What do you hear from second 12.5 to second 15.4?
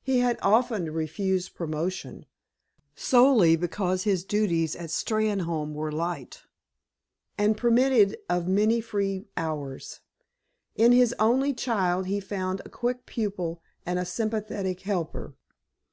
a quick pupil and a sympathetic helper.